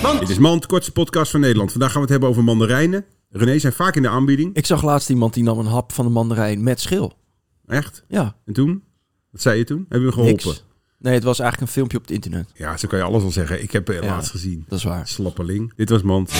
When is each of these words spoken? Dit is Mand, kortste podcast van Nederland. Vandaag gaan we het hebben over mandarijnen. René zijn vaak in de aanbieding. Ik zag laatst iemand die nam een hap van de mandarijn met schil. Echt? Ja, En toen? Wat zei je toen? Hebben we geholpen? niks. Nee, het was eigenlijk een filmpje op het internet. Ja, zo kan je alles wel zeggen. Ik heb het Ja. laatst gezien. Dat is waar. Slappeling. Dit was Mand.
Dit 0.00 0.28
is 0.28 0.38
Mand, 0.38 0.66
kortste 0.66 0.92
podcast 0.92 1.30
van 1.30 1.40
Nederland. 1.40 1.70
Vandaag 1.70 1.88
gaan 1.92 1.96
we 2.00 2.02
het 2.02 2.10
hebben 2.10 2.28
over 2.28 2.44
mandarijnen. 2.44 3.04
René 3.30 3.58
zijn 3.58 3.72
vaak 3.72 3.96
in 3.96 4.02
de 4.02 4.08
aanbieding. 4.08 4.54
Ik 4.56 4.66
zag 4.66 4.82
laatst 4.82 5.10
iemand 5.10 5.34
die 5.34 5.42
nam 5.42 5.58
een 5.58 5.66
hap 5.66 5.92
van 5.92 6.04
de 6.04 6.10
mandarijn 6.10 6.62
met 6.62 6.80
schil. 6.80 7.12
Echt? 7.66 8.04
Ja, 8.08 8.36
En 8.44 8.52
toen? 8.52 8.82
Wat 9.30 9.40
zei 9.42 9.58
je 9.58 9.64
toen? 9.64 9.86
Hebben 9.88 10.08
we 10.08 10.14
geholpen? 10.14 10.46
niks. 10.46 10.64
Nee, 10.98 11.14
het 11.14 11.22
was 11.24 11.38
eigenlijk 11.38 11.70
een 11.70 11.74
filmpje 11.76 11.96
op 11.96 12.02
het 12.02 12.12
internet. 12.12 12.50
Ja, 12.54 12.76
zo 12.76 12.88
kan 12.88 12.98
je 12.98 13.04
alles 13.04 13.22
wel 13.22 13.30
zeggen. 13.30 13.62
Ik 13.62 13.72
heb 13.72 13.86
het 13.86 14.02
Ja. 14.02 14.06
laatst 14.14 14.30
gezien. 14.30 14.64
Dat 14.68 14.78
is 14.78 14.84
waar. 14.84 15.08
Slappeling. 15.08 15.72
Dit 15.76 15.88
was 15.88 16.02
Mand. 16.02 16.30